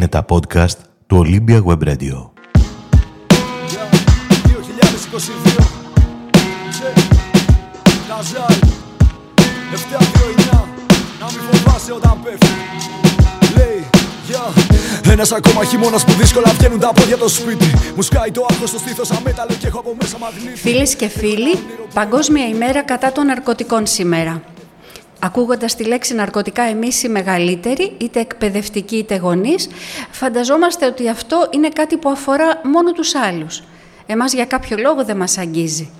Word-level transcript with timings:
Είναι 0.00 0.08
τα 0.08 0.24
podcast 0.28 0.76
του 1.06 1.24
Olympia 1.26 1.62
Web 1.64 1.88
Radio. 1.88 2.30
729 2.30 2.34
Να 11.20 11.26
μην 11.26 11.40
φοβάσαι 11.50 11.92
όταν 11.92 12.20
πέφτει 12.22 12.46
Λέει 13.56 13.84
ένας 15.12 15.32
ακόμα 15.32 15.64
χειμώνας 15.64 16.04
που 16.04 16.12
δύσκολα 16.12 16.52
βγαίνουν 16.58 16.78
τα 16.78 16.92
πόδια 16.92 17.16
το 17.16 17.28
σπίτι. 17.28 17.72
Μου 17.96 18.02
σκάει 18.02 18.30
το 18.30 18.46
άγχος 18.50 18.68
στο 18.68 18.78
στήθος 18.78 19.10
αμέταλλο 19.10 19.54
και 19.60 19.66
έχω 19.66 19.78
από 19.78 19.96
μέσα 20.02 20.18
μαγνήτη. 20.18 20.58
Φίλες 20.58 20.94
και 20.94 21.08
φίλοι, 21.08 21.58
Παγκόσμια 21.94 22.46
ημέρα 22.46 22.82
κατά 22.82 23.12
των 23.12 23.26
ναρκωτικών 23.26 23.86
σήμερα. 23.86 24.42
Ακούγοντας 25.22 25.74
τη 25.74 25.84
λέξη 25.84 26.14
ναρκωτικά, 26.14 26.62
εμείς 26.62 27.02
οι 27.02 27.08
μεγαλύτεροι, 27.08 27.92
είτε 27.98 28.20
εκπαιδευτικοί 28.20 28.96
είτε 28.96 29.16
γονείς, 29.16 29.68
φανταζόμαστε 30.10 30.86
ότι 30.86 31.08
αυτό 31.08 31.48
είναι 31.50 31.68
κάτι 31.68 31.96
που 31.96 32.08
αφορά 32.08 32.60
μόνο 32.64 32.92
τους 32.92 33.14
άλλους. 33.14 33.62
Εμάς 34.06 34.32
για 34.32 34.44
κάποιο 34.44 34.76
λόγο 34.76 35.04
δεν 35.04 35.16
μας 35.16 35.38
αγγίζει. 35.38 35.90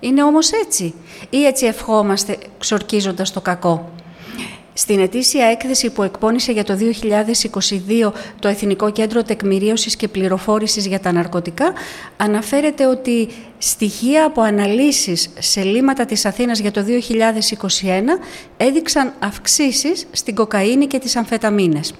Είναι 0.00 0.22
όμως 0.22 0.52
έτσι 0.52 0.94
ή 1.30 1.44
έτσι 1.44 1.66
ευχόμαστε 1.66 2.38
ξορκίζοντας 2.58 3.32
το 3.32 3.40
κακό; 3.40 3.90
Στην 4.72 4.98
ετήσια 5.00 5.46
έκθεση 5.46 5.90
που 5.90 6.02
εκπώνησε 6.02 6.52
για 6.52 6.64
το 6.64 6.78
2022 8.02 8.12
το 8.38 8.48
Εθνικό 8.48 8.90
Κέντρο 8.90 9.22
Τεκμηρίωσης 9.22 9.96
και 9.96 10.08
Πληροφόρησης 10.08 10.86
για 10.86 11.00
τα 11.00 11.12
Ναρκωτικά 11.12 11.72
αναφέρεται 12.16 12.86
ότι 12.86 13.28
στοιχεία 13.58 14.24
από 14.24 14.40
αναλύσεις 14.40 15.30
σε 15.38 15.62
λίματα 15.62 16.04
της 16.04 16.24
Αθήνας 16.24 16.58
για 16.58 16.70
το 16.70 16.84
2021 16.84 16.88
έδειξαν 18.56 19.12
αυξήσεις 19.18 20.06
στην 20.10 20.34
κοκαίνη 20.34 20.86
και 20.86 20.98
τις 20.98 21.16
αμφεταμίνες. 21.16 21.94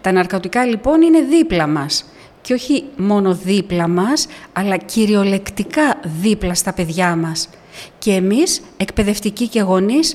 Τα 0.00 0.12
ναρκωτικά 0.12 0.64
λοιπόν 0.64 1.02
είναι 1.02 1.20
δίπλα 1.20 1.66
μας 1.66 2.04
και 2.42 2.54
όχι 2.54 2.84
μόνο 2.96 3.34
δίπλα 3.34 3.88
μας, 3.88 4.26
αλλά 4.52 4.76
κυριολεκτικά 4.76 6.00
δίπλα 6.20 6.54
στα 6.54 6.72
παιδιά 6.72 7.16
μας. 7.16 7.48
Και 7.98 8.12
εμείς, 8.12 8.60
εκπαιδευτικοί 8.76 9.48
και 9.48 9.60
γονείς, 9.60 10.14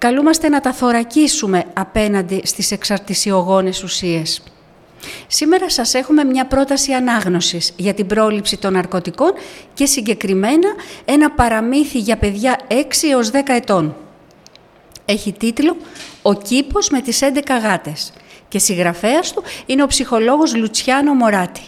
καλούμαστε 0.00 0.48
να 0.48 0.60
τα 0.60 0.72
θωρακίσουμε 0.72 1.64
απέναντι 1.72 2.40
στις 2.44 2.70
εξαρτησιογόνες 2.70 3.82
ουσίες. 3.82 4.42
Σήμερα 5.26 5.70
σας 5.70 5.94
έχουμε 5.94 6.24
μια 6.24 6.46
πρόταση 6.46 6.92
ανάγνωσης 6.92 7.72
για 7.76 7.94
την 7.94 8.06
πρόληψη 8.06 8.56
των 8.56 8.72
ναρκωτικών 8.72 9.32
και 9.74 9.86
συγκεκριμένα 9.86 10.68
ένα 11.04 11.30
παραμύθι 11.30 11.98
για 11.98 12.16
παιδιά 12.16 12.58
6 12.68 12.74
έως 13.10 13.30
10 13.30 13.36
ετών. 13.46 13.96
Έχει 15.04 15.32
τίτλο 15.32 15.76
«Ο 16.22 16.34
κήπος 16.34 16.88
με 16.90 17.00
τις 17.00 17.20
11 17.22 17.58
γάτες» 17.62 18.12
και 18.48 18.58
συγγραφέας 18.58 19.32
του 19.32 19.42
είναι 19.66 19.82
ο 19.82 19.86
ψυχολόγος 19.86 20.56
Λουτσιάνο 20.56 21.14
Μωράτη. 21.14 21.62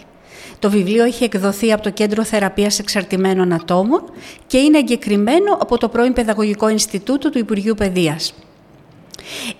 Το 0.63 0.71
βιβλίο 0.71 1.05
έχει 1.05 1.25
εκδοθεί 1.25 1.73
από 1.73 1.83
το 1.83 1.91
Κέντρο 1.91 2.25
Θεραπείας 2.25 2.79
Εξαρτημένων 2.79 3.53
Ατόμων 3.53 4.03
και 4.47 4.59
είναι 4.59 4.79
εγκεκριμένο 4.79 5.53
από 5.61 5.79
το 5.79 5.89
πρώην 5.89 6.13
Παιδαγωγικό 6.13 6.69
Ινστιτούτο 6.69 7.31
του 7.31 7.39
Υπουργείου 7.39 7.75
Παιδείας. 7.75 8.35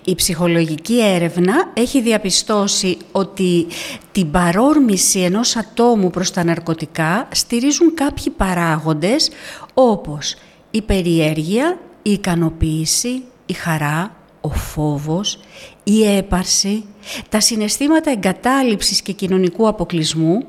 Η 0.03 0.15
ψυχολογική 0.15 0.99
έρευνα 1.01 1.71
έχει 1.73 2.01
διαπιστώσει 2.01 2.97
ότι 3.11 3.67
την 4.11 4.31
παρόρμηση 4.31 5.19
ενός 5.19 5.55
ατόμου 5.55 6.09
προς 6.09 6.31
τα 6.31 6.43
ναρκωτικά 6.43 7.27
στηρίζουν 7.31 7.93
κάποιοι 7.93 8.29
παράγοντες 8.37 9.29
όπως 9.73 10.35
η 10.71 10.81
περιέργεια, 10.81 11.79
η 12.01 12.11
ικανοποίηση, 12.11 13.23
η 13.45 13.53
χαρά, 13.53 14.15
ο 14.41 14.49
φόβος, 14.49 15.39
η 15.83 16.15
έπαρση, 16.15 16.83
τα 17.29 17.39
συναισθήματα 17.39 18.11
εγκατάλειψης 18.11 19.01
και 19.01 19.11
κοινωνικού 19.11 19.67
αποκλεισμού, 19.67 20.45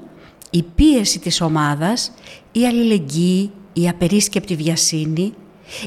η 0.55 0.64
πίεση 0.74 1.19
της 1.19 1.40
ομάδας, 1.40 2.12
η 2.52 2.67
αλληλεγγύη, 2.67 3.51
η 3.73 3.89
απερίσκεπτη 3.89 4.55
βιασύνη, 4.55 5.34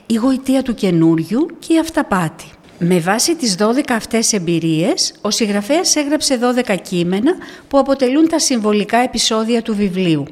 η 0.06 0.14
γοητεία 0.16 0.64
του 0.64 0.74
καινούριου 0.74 1.46
και 1.60 1.74
η 1.74 1.80
αυταπάτη. 1.80 2.46
Με 2.80 3.00
βάση 3.00 3.36
τις 3.36 3.56
12 3.56 3.94
αυτές 3.94 4.34
εμπειρίες, 4.34 5.14
ο 5.22 5.32
συγγραφέας 5.32 5.96
έγραψε 5.96 6.38
12 6.38 6.76
κείμενα 6.82 7.36
που 7.68 7.78
αποτελούν 7.78 8.28
τα 8.28 8.40
συμβολικά 8.40 8.98
επεισόδια 8.98 9.62
του 9.62 9.76
βιβλίου. 9.76 10.26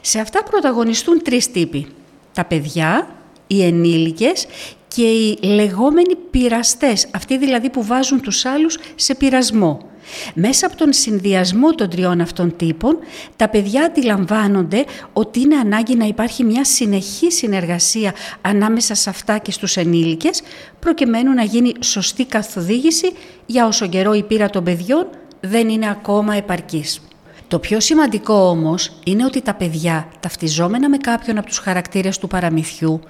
Σε 0.00 0.18
αυτά 0.18 0.42
πρωταγωνιστούν 0.42 1.22
τρεις 1.22 1.50
τύποι. 1.50 1.86
Τα 2.34 2.44
παιδιά, 2.44 3.08
οι 3.46 3.64
ενήλικες 3.64 4.46
και 4.88 5.02
οι 5.02 5.38
λεγόμενοι 5.42 6.16
πειραστές, 6.30 7.06
αυτοί 7.14 7.38
δηλαδή 7.38 7.70
που 7.70 7.84
βάζουν 7.84 8.20
τους 8.20 8.44
άλλους 8.44 8.78
σε 8.94 9.14
πειρασμό. 9.14 9.91
Μέσα 10.34 10.66
από 10.66 10.76
τον 10.76 10.92
συνδυασμό 10.92 11.74
των 11.74 11.90
τριών 11.90 12.20
αυτών 12.20 12.56
τύπων, 12.56 12.98
τα 13.36 13.48
παιδιά 13.48 13.84
αντιλαμβάνονται 13.84 14.84
ότι 15.12 15.40
είναι 15.40 15.56
ανάγκη 15.56 15.96
να 15.96 16.04
υπάρχει 16.04 16.44
μια 16.44 16.64
συνεχή 16.64 17.30
συνεργασία 17.32 18.14
ανάμεσα 18.40 18.94
σε 18.94 19.10
αυτά 19.10 19.38
και 19.38 19.50
στους 19.50 19.76
ενήλικες, 19.76 20.42
προκειμένου 20.78 21.32
να 21.32 21.42
γίνει 21.42 21.72
σωστή 21.80 22.24
καθοδήγηση 22.24 23.12
για 23.46 23.66
όσο 23.66 23.88
καιρό 23.88 24.12
η 24.12 24.22
πείρα 24.22 24.50
των 24.50 24.64
παιδιών 24.64 25.08
δεν 25.40 25.68
είναι 25.68 25.90
ακόμα 25.90 26.34
επαρκής. 26.34 27.00
Το 27.48 27.58
πιο 27.58 27.80
σημαντικό 27.80 28.34
όμως 28.34 28.92
είναι 29.04 29.24
ότι 29.24 29.42
τα 29.42 29.54
παιδιά, 29.54 30.08
ταυτιζόμενα 30.20 30.88
με 30.88 30.96
κάποιον 30.96 31.38
από 31.38 31.46
τους 31.46 31.58
χαρακτήρες 31.58 32.18
του 32.18 32.26
παραμυθιού, 32.26 33.00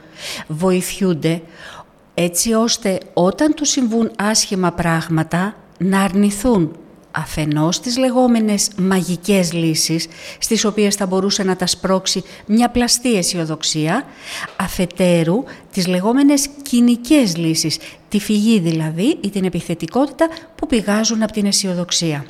βοηθιούνται 0.47 1.42
έτσι 2.14 2.52
ώστε 2.52 2.98
όταν 3.12 3.54
του 3.54 3.64
συμβούν 3.64 4.10
άσχημα 4.19 4.72
πράγματα 4.72 5.54
να 5.82 6.00
αρνηθούν 6.00 6.76
αφενός 7.10 7.81
τις 7.81 7.97
λεγόμενες 7.98 8.70
μαγικές 8.78 9.53
λύσεις, 9.53 10.06
στις 10.38 10.65
οποίες 10.65 10.94
θα 10.94 11.06
μπορούσε 11.06 11.43
να 11.43 11.56
τα 11.56 11.66
σπρώξει 11.66 12.22
μια 12.47 12.70
πλαστή 12.70 13.16
αισιοδοξία, 13.16 14.04
αφετέρου 14.56 15.44
τις 15.72 15.87
λεγόμενες 15.87 16.48
κοινικές 16.62 17.37
λύσεις, 17.37 17.78
τη 18.09 18.20
φυγή 18.20 18.59
δηλαδή 18.59 19.19
ή 19.20 19.31
την 19.31 19.44
επιθετικότητα 19.44 20.28
που 20.54 20.66
πηγάζουν 20.66 21.22
από 21.22 21.32
την 21.32 21.47
αισιοδοξία. 21.47 22.26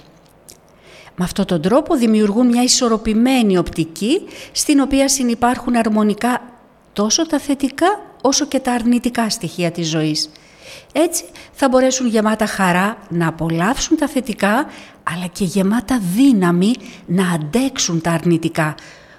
Με 1.17 1.25
αυτόν 1.25 1.45
τον 1.45 1.63
τρόπο 1.63 1.97
δημιουργούν 1.97 2.47
μια 2.47 2.63
ισορροπημένη 2.63 3.59
οπτική 3.59 4.21
στην 4.53 4.81
οποία 4.81 5.09
συνυπάρχουν 5.09 5.77
αρμονικά 5.77 6.43
τόσο 6.93 7.27
τα 7.27 7.39
θετικά 7.39 8.01
όσο 8.23 8.47
και 8.47 8.61
τα 8.61 8.73
αρνητικά 8.73 9.31
στοιχεία 9.31 9.71
της 9.71 9.89
ζωής. 9.89 10.31
Έτσι 10.93 11.25
θα 11.53 11.69
μπορέσουν 11.69 12.07
γεμάτα 12.07 12.47
χαρά 12.47 12.97
να 13.09 13.29
απολαύσουν 13.29 13.97
τα 13.97 14.09
θετικά 14.09 14.67
αλλά 15.03 15.27
και 15.33 15.45
γεμάτα 15.45 16.01
δύναμη 16.15 16.75
να 17.07 17.31
αντέξουν 17.31 18.01
τα 18.01 18.11
αρνητικά 18.11 18.75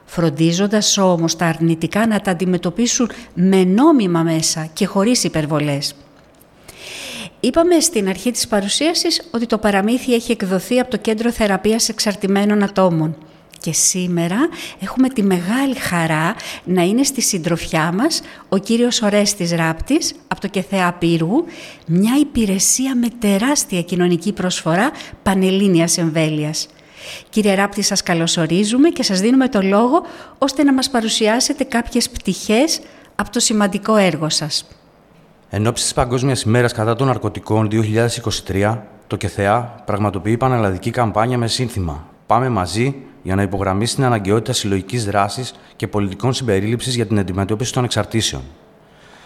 φροντίζοντας 0.06 0.98
όμως 0.98 1.36
τα 1.36 1.46
αρνητικά 1.46 2.08
να 2.08 2.22
τα 2.22 2.32
αντιμετωπίσουν 2.32 3.10
με 3.34 3.64
νόμιμα 3.64 4.24
μέσα 4.24 4.70
και 4.74 4.86
χωρίς 4.86 5.24
υπερβολές. 5.24 5.96
Είπαμε 7.40 7.80
στην 7.80 8.10
αρχή 8.10 8.32
της 8.32 8.48
παρουσίασης 8.48 9.22
ότι 9.32 9.46
το 9.46 9.58
παραμύθι 9.58 10.14
έχει 10.14 10.32
εκδοθεί 10.32 10.80
από 10.80 10.92
το 10.92 10.98
Κέντρο 10.98 11.32
Θεραπείας 11.32 11.90
Εξαρτημένων 11.90 12.64
Ατόμων. 12.64 13.18
Και 13.64 13.72
σήμερα 13.72 14.38
έχουμε 14.80 15.10
τη 15.10 15.24
μεγάλη 15.24 15.76
χαρά 15.76 16.36
να 16.64 16.82
είναι 16.82 17.04
στη 17.04 17.22
συντροφιά 17.22 17.92
μας 17.92 18.22
ο 18.50 18.58
κύριος 18.58 19.02
Ορέστης 19.02 19.52
Ράπτης 19.52 20.14
από 20.28 20.42
το 20.42 20.48
ΚΕΘΕΑ 20.48 20.94
Πύργου, 20.94 21.46
μια 21.88 22.14
υπηρεσία 22.20 22.96
με 22.96 23.08
τεράστια 23.20 23.82
κοινωνική 23.82 24.34
προσφορά 24.34 24.92
πανελλήνιας 25.24 25.98
εμβέλειας. 25.98 26.68
Κύριε 27.30 27.56
Ράπτη, 27.56 27.82
σας 27.82 28.04
καλωσορίζουμε 28.04 28.90
και 28.90 29.04
σας 29.04 29.20
δίνουμε 29.20 29.48
το 29.48 29.62
λόγο 29.62 30.02
ώστε 30.38 30.64
να 30.64 30.74
μας 30.74 30.90
παρουσιάσετε 30.90 31.64
κάποιες 31.64 32.10
πτυχές 32.10 32.82
από 33.16 33.32
το 33.32 33.40
σημαντικό 33.40 33.96
έργο 33.96 34.30
σας. 34.30 34.68
Εν 35.50 35.68
ώψη 35.68 35.84
της 35.84 35.94
Παγκόσμιας 35.94 36.42
ημέρας 36.42 36.74
κατά 36.74 36.96
των 36.96 37.08
ναρκωτικών 37.08 37.68
2023, 37.68 38.82
το 39.08 39.18
ΚΕΘΕΑ 39.18 39.84
πραγματοποιεί 39.86 40.38
πανελλαδική 40.38 40.90
καμπάνια 40.90 41.38
με 41.38 41.48
σύνθημα 41.48 42.12
Πάμε 42.28 42.50
μαζί 42.50 42.96
για 43.24 43.36
να 43.36 43.42
υπογραμμίσει 43.42 43.96
την 43.96 44.04
αναγκαιότητα 44.04 44.54
συλλογικής 44.54 45.06
δράσης 45.06 45.54
και 45.76 45.88
πολιτικών 45.88 46.34
συμπερίληψης 46.34 46.96
για 46.96 47.06
την 47.06 47.20
αντιμετώπιση 47.20 47.74
των 47.74 47.84
εξαρτήσεων. 47.84 48.42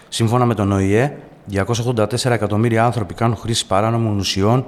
Σύμφωνα 0.10 0.46
με 0.46 0.54
τον 0.54 0.72
ΟΗΕ, 0.72 1.18
284 1.52 2.26
εκατομμύρια 2.26 2.86
άνθρωποι 2.86 3.14
κάνουν 3.14 3.36
χρήση 3.36 3.68
παράνομων 3.68 4.18
ουσιών 4.18 4.66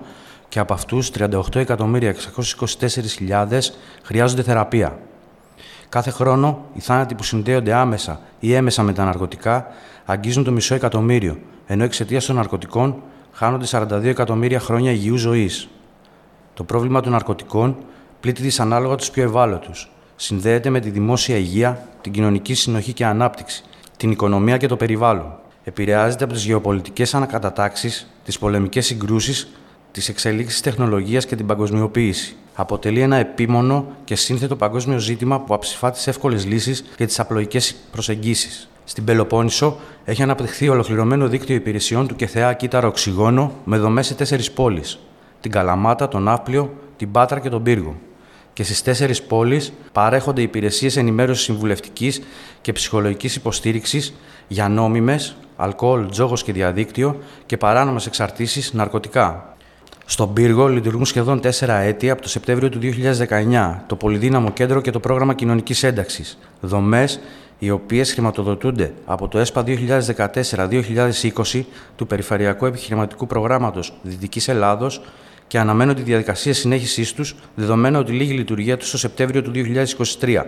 και 0.49 0.59
από 0.59 0.73
αυτούς 0.73 1.11
38.624.000 1.17 3.59
χρειάζονται 4.03 4.43
θεραπεία. 4.43 4.97
Κάθε 5.89 6.11
χρόνο, 6.11 6.65
οι 6.73 6.79
θάνατοι 6.79 7.15
που 7.15 7.23
συνδέονται 7.23 7.73
άμεσα 7.73 8.21
ή 8.39 8.53
έμεσα 8.53 8.83
με 8.83 8.93
τα 8.93 9.03
ναρκωτικά 9.03 9.67
αγγίζουν 10.05 10.43
το 10.43 10.51
μισό 10.51 10.75
εκατομμύριο, 10.75 11.37
ενώ 11.67 11.83
εξαιτίας 11.83 12.25
των 12.25 12.35
ναρκωτικών 12.35 13.01
χάνονται 13.31 13.65
42 13.71 14.03
εκατομμύρια 14.03 14.59
χρόνια 14.59 14.91
υγιούς 14.91 15.21
ζωής. 15.21 15.69
Το 16.53 16.63
πρόβλημα 16.63 17.01
των 17.01 17.11
ναρκωτικών 17.11 17.77
πλήττει 18.19 18.41
δυσανάλογα 18.41 18.95
τους 18.95 19.09
πιο 19.09 19.23
ευάλωτους. 19.23 19.91
Συνδέεται 20.15 20.69
με 20.69 20.79
τη 20.79 20.89
δημόσια 20.89 21.35
υγεία, 21.35 21.87
την 22.01 22.11
κοινωνική 22.11 22.53
συνοχή 22.53 22.93
και 22.93 23.05
ανάπτυξη, 23.05 23.63
την 23.97 24.11
οικονομία 24.11 24.57
και 24.57 24.67
το 24.67 24.75
περιβάλλον. 24.75 25.33
Επηρεάζεται 25.63 26.23
από 26.23 26.33
τις 26.33 26.45
γεωπολιτικές 26.45 27.13
ανακατατάξεις, 27.13 28.09
τις 28.23 28.39
πολεμικές 28.39 28.85
συγκρούσεις, 28.85 29.49
τις 29.91 30.09
εξελίξεις 30.09 30.61
τεχνολογίας 30.61 31.25
και 31.25 31.35
την 31.35 31.45
παγκοσμιοποίηση. 31.45 32.35
Αποτελεί 32.55 33.01
ένα 33.01 33.15
επίμονο 33.15 33.85
και 34.03 34.15
σύνθετο 34.15 34.55
παγκόσμιο 34.55 34.97
ζήτημα 34.97 35.39
που 35.39 35.53
αψηφά 35.53 35.91
τις 35.91 36.07
εύκολες 36.07 36.45
λύσεις 36.45 36.83
και 36.95 37.05
τις 37.05 37.19
απλοϊκές 37.19 37.75
προσεγγίσεις. 37.91 38.69
Στην 38.83 39.03
Πελοπόννησο 39.03 39.77
έχει 40.05 40.23
αναπτυχθεί 40.23 40.69
ολοκληρωμένο 40.69 41.27
δίκτυο 41.27 41.55
υπηρεσιών 41.55 42.07
του 42.07 42.15
ΚΕΘΕΑ 42.15 42.53
Κύτταρο 42.53 42.87
Οξυγόνο 42.87 43.51
με 43.63 43.77
δομές 43.77 44.05
σε 44.05 44.13
τέσσερις 44.13 44.51
πόλεις: 44.51 44.99
την 45.39 45.51
Καλαμάτα, 45.51 46.07
τον 46.07 46.23
Ναύπλιο, 46.23 46.73
την 46.97 47.11
Πάτρα 47.11 47.39
και 47.39 47.49
τον 47.49 47.63
Πύργο. 47.63 47.95
Και 48.59 48.65
στις 48.65 48.81
τέσσερις 48.81 49.21
πόλεις 49.21 49.73
παρέχονται 49.91 50.41
υπηρεσίες 50.41 50.97
ενημέρωσης 50.97 51.43
συμβουλευτικής 51.43 52.21
και 52.61 52.71
ψυχολογικής 52.71 53.35
υποστήριξης 53.35 54.13
για 54.47 54.69
νόμιμες, 54.69 55.35
αλκοόλ, 55.55 56.09
τζόγος 56.09 56.43
και 56.43 56.51
διαδίκτυο 56.51 57.19
και 57.45 57.57
παράνομες 57.57 58.05
εξαρτήσεις 58.05 58.73
ναρκωτικά. 58.73 59.55
Στον 60.05 60.33
πύργο 60.33 60.67
λειτουργούν 60.67 61.05
σχεδόν 61.05 61.41
τέσσερα 61.41 61.77
έτη 61.77 62.09
από 62.09 62.21
το 62.21 62.29
Σεπτέμβριο 62.29 62.69
του 62.69 62.79
2019 62.79 63.83
το 63.87 63.95
Πολυδύναμο 63.95 64.51
Κέντρο 64.51 64.81
και 64.81 64.91
το 64.91 64.99
Πρόγραμμα 64.99 65.33
Κοινωνικής 65.33 65.83
Ένταξης. 65.83 66.37
Δομές 66.61 67.19
οι 67.59 67.69
οποίες 67.69 68.13
χρηματοδοτούνται 68.13 68.93
από 69.05 69.27
το 69.27 69.39
ΕΣΠΑ 69.39 69.63
2014-2020 69.67 71.63
του 71.95 72.07
Περιφερειακού 72.07 72.65
Επιχειρηματικού 72.65 73.27
Προγράμματος 73.27 73.93
Δυτικής 74.01 74.47
Ελλάδος 74.47 75.01
και 75.49 75.59
αναμένονται 75.59 76.01
τη 76.01 76.05
διαδικασία 76.05 76.53
συνέχισής 76.53 77.13
τους, 77.13 77.35
δεδομένου 77.55 77.99
ότι 77.99 78.11
λίγη 78.11 78.33
λειτουργία 78.33 78.77
τους 78.77 78.91
το 78.91 78.97
Σεπτέμβριο 78.97 79.41
του 79.41 79.51
2023. 80.19 80.45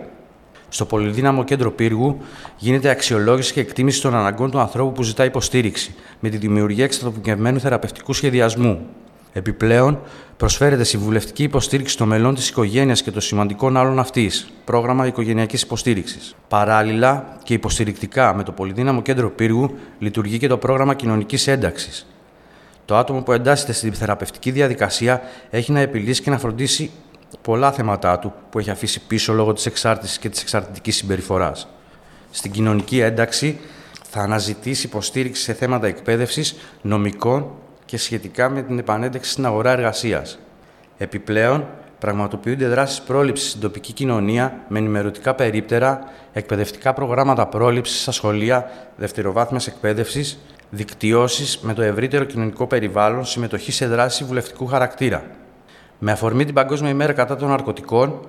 Στο 0.69 0.85
Πολυδύναμο 0.85 1.43
Κέντρο 1.43 1.71
Πύργου 1.71 2.17
γίνεται 2.57 2.89
αξιολόγηση 2.89 3.53
και 3.53 3.59
εκτίμηση 3.59 4.01
των 4.01 4.15
αναγκών 4.15 4.51
του 4.51 4.59
ανθρώπου 4.59 4.91
που 4.91 5.03
ζητά 5.03 5.25
υποστήριξη, 5.25 5.95
με 6.19 6.29
τη 6.29 6.37
δημιουργία 6.37 6.83
εξατομικευμένου 6.83 7.59
θεραπευτικού 7.59 8.13
σχεδιασμού. 8.13 8.85
Επιπλέον, 9.33 9.99
προσφέρεται 10.37 10.83
συμβουλευτική 10.83 11.43
υποστήριξη 11.43 11.97
των 11.97 12.07
μελών 12.07 12.35
της 12.35 12.49
οικογένειας 12.49 13.01
και 13.01 13.11
των 13.11 13.21
σημαντικών 13.21 13.77
άλλων 13.77 13.99
αυτής, 13.99 14.51
πρόγραμμα 14.65 15.07
οικογενειακής 15.07 15.61
υποστήριξης. 15.61 16.35
Παράλληλα 16.47 17.37
και 17.43 17.53
υποστηρικτικά 17.53 18.35
με 18.35 18.43
το 18.43 18.51
Πολυδύναμο 18.51 19.01
Κέντρο 19.01 19.29
Πύργου 19.29 19.75
λειτουργεί 19.99 20.37
και 20.37 20.47
το 20.47 20.57
πρόγραμμα 20.57 20.93
κοινωνικής 20.93 21.47
ένταξης. 21.47 22.05
Το 22.91 22.97
άτομο 22.97 23.21
που 23.21 23.31
εντάσσεται 23.31 23.71
στην 23.71 23.93
θεραπευτική 23.93 24.51
διαδικασία 24.51 25.21
έχει 25.49 25.71
να 25.71 25.79
επιλύσει 25.79 26.21
και 26.21 26.29
να 26.29 26.37
φροντίσει 26.37 26.91
πολλά 27.41 27.71
θέματα 27.71 28.19
του 28.19 28.33
που 28.49 28.59
έχει 28.59 28.69
αφήσει 28.69 29.01
πίσω 29.07 29.33
λόγω 29.33 29.53
της 29.53 29.65
εξάρτησης 29.65 30.17
και 30.17 30.29
της 30.29 30.41
εξαρτητικής 30.41 30.95
συμπεριφοράς. 30.95 31.67
Στην 32.31 32.51
κοινωνική 32.51 32.99
ένταξη 32.99 33.59
θα 34.09 34.21
αναζητήσει 34.21 34.85
υποστήριξη 34.85 35.41
σε 35.41 35.53
θέματα 35.53 35.87
εκπαίδευσης, 35.87 36.55
νομικών 36.81 37.51
και 37.85 37.97
σχετικά 37.97 38.49
με 38.49 38.61
την 38.61 38.79
επανένταξη 38.79 39.31
στην 39.31 39.45
αγορά 39.45 39.71
εργασίας. 39.71 40.39
Επιπλέον, 40.97 41.67
πραγματοποιούνται 41.99 42.67
δράσεις 42.67 43.01
πρόληψης 43.01 43.49
στην 43.49 43.61
τοπική 43.61 43.93
κοινωνία 43.93 44.65
με 44.67 44.79
ενημερωτικά 44.79 45.35
περίπτερα, 45.35 45.99
εκπαιδευτικά 46.33 46.93
προγράμματα 46.93 47.47
πρόληψης 47.47 48.01
στα 48.01 48.11
σχολεία 48.11 48.71
δευτεροβάθμιας 48.95 49.67
εκπαίδευσης, 49.67 50.39
δικτυώσεις 50.71 51.59
με 51.61 51.73
το 51.73 51.81
ευρύτερο 51.81 52.23
κοινωνικό 52.23 52.67
περιβάλλον, 52.67 53.25
συμμετοχή 53.25 53.71
σε 53.71 53.87
δράση 53.87 54.23
βουλευτικού 54.23 54.65
χαρακτήρα. 54.65 55.23
Με 55.99 56.11
αφορμή 56.11 56.45
την 56.45 56.53
Παγκόσμια 56.53 56.89
ημέρα 56.89 57.13
κατά 57.13 57.35
των 57.35 57.49
ναρκωτικών, 57.49 58.19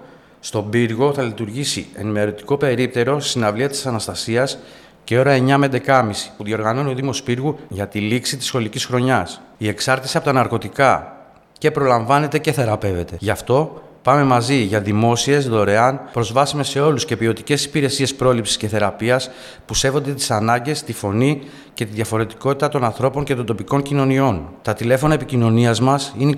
στον 0.40 0.70
πύργο 0.70 1.12
θα 1.12 1.22
λειτουργήσει 1.22 1.86
ενημερωτικό 1.94 2.56
περίπτερο 2.56 3.20
συναυλία 3.20 3.68
της 3.68 3.86
Αναστασίας 3.86 4.58
και 5.04 5.18
ώρα 5.18 5.36
9 5.36 5.56
με 5.56 5.68
11.30 5.72 6.10
που 6.36 6.44
διοργανώνει 6.44 6.90
ο 6.90 6.94
Δήμος 6.94 7.22
Πύργου 7.22 7.58
για 7.68 7.88
τη 7.88 8.00
λήξη 8.00 8.36
της 8.36 8.46
σχολικής 8.46 8.84
χρονιάς. 8.84 9.40
Η 9.58 9.68
εξάρτηση 9.68 10.16
από 10.16 10.26
τα 10.26 10.32
ναρκωτικά 10.32 11.16
και 11.58 11.70
προλαμβάνεται 11.70 12.38
και 12.38 12.52
θεραπεύεται. 12.52 13.16
Γι' 13.18 13.30
αυτό 13.30 13.82
πάμε 14.02 14.24
μαζί 14.24 14.54
για 14.54 14.80
δημόσιε, 14.80 15.38
δωρεάν, 15.38 16.00
προσβάσιμε 16.12 16.64
σε 16.64 16.80
όλου 16.80 16.96
και 16.96 17.16
ποιοτικέ 17.16 17.52
υπηρεσίε 17.52 18.06
πρόληψη 18.16 18.58
και 18.58 18.68
θεραπεία 18.68 19.20
που 19.66 19.74
σέβονται 19.74 20.12
τι 20.12 20.26
ανάγκε, 20.28 20.72
τη 20.72 20.92
φωνή 20.92 21.42
και 21.74 21.84
τη 21.84 21.92
διαφορετικότητα 21.92 22.68
των 22.68 22.84
ανθρώπων 22.84 23.24
και 23.24 23.34
των 23.34 23.46
τοπικών 23.46 23.82
κοινωνιών. 23.82 24.48
Τα 24.62 24.74
τηλέφωνα 24.74 25.14
επικοινωνία 25.14 25.76
μα 25.80 26.00
είναι 26.18 26.32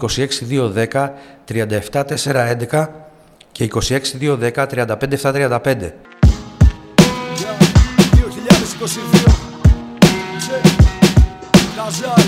26210 0.92 1.10
37411 1.48 2.86
και 3.52 3.70
26210 3.88 4.50
35735. 4.52 5.90
22 8.84 8.88
Ναζάρ 11.76 12.18
729 12.18 12.26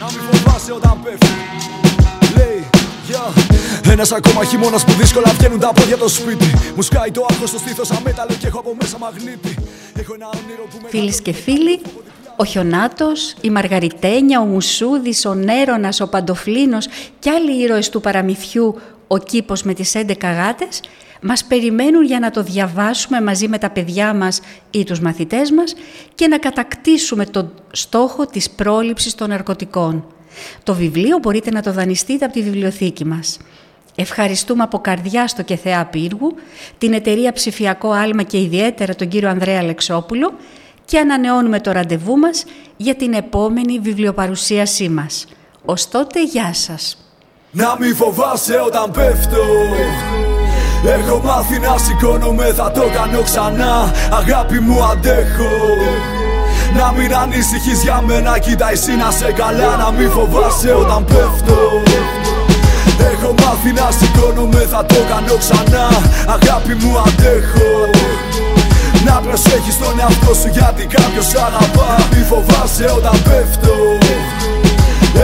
Να 0.00 0.06
μην 0.06 0.20
φοβάσαι 0.30 0.72
όταν 0.72 0.98
πέφτει 1.02 1.26
Λέει 1.26 1.95
Yeah. 3.08 3.90
Ένας 3.90 4.12
ακόμα 4.12 4.44
χειμώνας 4.44 4.84
που 4.84 4.92
δύσκολα 4.92 5.32
βγαίνουν 5.38 5.60
τα 5.60 5.72
πόδια 5.72 5.96
το 5.96 6.08
σπίτι. 6.08 6.52
Μου 6.76 6.82
σκάει 6.82 7.10
το 7.10 7.26
άγχος 7.30 7.48
στο 7.48 7.58
στήθος 7.58 7.90
αμέταλλο 7.90 8.34
και 8.38 8.46
έχω 8.46 8.58
από 8.58 8.76
μέσα 8.80 8.98
μαγνήτη. 8.98 9.54
Έχω 9.94 10.14
ένα 10.14 10.26
όνειρο 10.26 10.62
που 10.70 10.78
με. 10.82 10.88
Φίλες 10.88 11.20
και 11.22 11.32
φίλοι, 11.32 11.80
ο 12.36 12.44
Χιονάτος, 12.44 13.34
η 13.40 13.50
Μαργαριτένια, 13.50 14.40
ο 14.40 14.44
Μουσούδης, 14.44 15.24
ο 15.24 15.34
Νέρονας, 15.34 16.00
ο 16.00 16.08
Παντοφλίνος 16.08 16.86
και 17.18 17.30
άλλοι 17.30 17.62
ήρωες 17.62 17.88
του 17.90 18.00
παραμυθιού 18.00 18.80
«Ο 19.06 19.18
κήπος 19.18 19.62
με 19.62 19.74
τις 19.74 19.94
11 19.94 20.32
γάτες» 20.32 20.80
μας 21.22 21.44
περιμένουν 21.44 22.04
για 22.04 22.18
να 22.18 22.30
το 22.30 22.42
διαβάσουμε 22.42 23.20
μαζί 23.20 23.48
με 23.48 23.58
τα 23.58 23.70
παιδιά 23.70 24.14
μας 24.14 24.40
ή 24.70 24.84
τους 24.84 25.00
μαθητές 25.00 25.50
μας 25.50 25.74
και 26.14 26.28
να 26.28 26.38
κατακτήσουμε 26.38 27.26
τον 27.26 27.52
στόχο 27.72 28.26
της 28.26 28.50
πρόληψης 28.50 29.14
των 29.14 29.28
ναρκωτικών. 29.28 30.04
Το 30.62 30.74
βιβλίο 30.74 31.18
μπορείτε 31.22 31.50
να 31.50 31.62
το 31.62 31.72
δανειστείτε 31.72 32.24
από 32.24 32.34
τη 32.34 32.42
βιβλιοθήκη 32.42 33.04
μας. 33.04 33.38
Ευχαριστούμε 33.94 34.62
από 34.62 34.78
καρδιά 34.78 35.28
στο 35.28 35.42
Κεθεά 35.42 35.84
Πύργου, 35.84 36.34
την 36.78 36.92
εταιρεία 36.92 37.32
Ψηφιακό 37.32 37.90
Άλμα 37.90 38.22
και 38.22 38.40
ιδιαίτερα 38.40 38.94
τον 38.94 39.08
κύριο 39.08 39.28
Ανδρέα 39.28 39.58
Αλεξόπουλο 39.58 40.32
και 40.84 40.98
ανανεώνουμε 40.98 41.60
το 41.60 41.72
ραντεβού 41.72 42.16
μας 42.16 42.44
για 42.76 42.94
την 42.94 43.12
επόμενη 43.12 43.78
βιβλιοπαρουσίασή 43.78 44.88
μας. 44.88 45.26
Ως 45.64 45.88
τότε, 45.88 46.24
γεια 46.24 46.54
σας! 46.54 46.96
Να 47.50 47.76
μη 47.80 47.92
φοβάσαι 47.92 48.60
όταν 48.66 48.90
πέφτω 48.90 49.42
Έχω 50.84 51.20
μάθει 51.24 51.58
να 51.58 51.78
σηκώνομαι, 51.78 52.44
θα 52.44 52.70
το 52.70 52.82
κάνω 52.94 53.22
ξανά 53.22 53.90
Αγάπη 54.10 54.60
μου 54.60 54.84
αντέχω 54.84 55.50
Να 56.74 56.92
μην 56.96 57.14
ανησυχείς 57.14 57.82
για 57.82 58.02
μένα, 58.06 58.38
κοίτα 58.38 58.70
εσύ 58.70 58.92
να 58.96 59.10
σε 59.10 59.32
καλά. 59.32 59.76
Να 59.76 59.90
μην 59.90 60.10
φοβάσαι 60.10 60.72
όταν 60.72 61.04
πέφτω. 61.04 61.58
Έχω 63.10 63.34
μάθει 63.42 63.72
να 63.72 63.88
σηκώνομαι, 63.98 64.66
θα 64.70 64.84
το 64.86 65.00
κάνω 65.10 65.36
ξανά. 65.42 65.86
Αγάπη 66.36 66.74
μου 66.80 66.92
αντέχω. 67.06 67.72
Να 69.06 69.12
προσέχεις 69.12 69.78
τον 69.78 70.00
εαυτό 70.00 70.34
σου 70.40 70.48
γιατί 70.56 70.86
κάποιος 70.86 71.28
αγαπά. 71.46 71.90
Μη 72.12 72.22
φοβάσαι 72.30 72.86
όταν 72.96 73.16
πέφτω. 73.26 73.74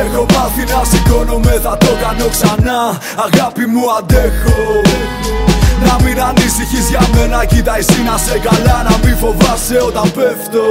Έχω 0.03 0.27
μάθει 0.35 0.65
να 0.73 0.81
σηκώνομαι, 0.91 1.61
θα 1.63 1.77
το 1.77 1.93
κάνω 2.03 2.27
ξανά. 2.35 2.81
Αγάπη 3.27 3.65
μου 3.73 3.85
αντέχω. 3.99 4.61
Να 5.87 5.95
μην 6.05 6.21
ανησυχείς 6.29 6.89
για 6.89 7.05
μένα, 7.15 7.45
κοίτα 7.45 7.77
εσύ 7.79 8.01
να 8.09 8.17
σε 8.25 8.39
καλά. 8.39 8.77
Να 8.89 8.95
μην 9.03 9.17
φοβάσαι 9.17 9.79
όταν 9.89 10.13
πέφτω 10.17 10.65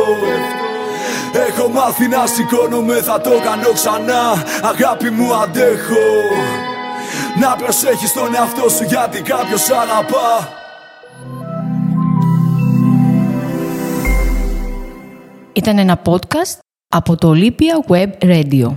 Έχω 1.48 1.70
μάθει 1.70 2.08
να 2.08 2.28
σηκώνομαι, 2.28 3.02
θα 3.02 3.22
το 3.22 3.30
κάνω 3.30 3.72
ξανά. 3.74 4.44
Αγάπη 4.62 5.10
μου 5.10 5.34
αντέχω. 5.34 6.08
Να 7.40 7.56
προσέχεις 7.56 8.14
τον 8.14 8.36
εαυτό 8.36 8.70
σου 8.70 8.84
γιατί 8.84 9.22
κάποιος 9.22 9.70
αγαπά. 9.70 10.50
Ήταν 15.54 15.78
ένα 15.78 16.02
podcast 16.06 16.60
από 16.88 17.16
το 17.16 17.34
Olympia 17.36 17.92
Web 17.92 18.10
Radio. 18.20 18.76